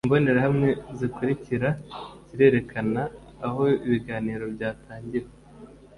[0.07, 1.69] imbonerahamwe zikurikira
[2.27, 3.01] zirerekana
[3.45, 5.29] aho ibiganiro byatangiwe